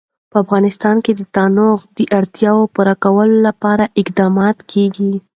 په 0.31 0.35
افغانستان 0.43 0.95
کې 1.05 1.11
د 1.15 1.21
تنوع 1.35 1.75
د 1.97 1.99
اړتیاوو 2.19 2.71
پوره 2.75 2.95
کولو 3.03 3.37
لپاره 3.47 3.85
اقدامات 4.01 4.57
کېږي. 4.71 5.13